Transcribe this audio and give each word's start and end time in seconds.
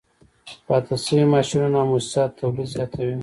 پاتې 0.67 0.95
شوي 1.05 1.23
ماشینونه 1.33 1.77
او 1.81 1.87
موسسات 1.91 2.29
تولید 2.39 2.67
زیاتوي 2.73 3.15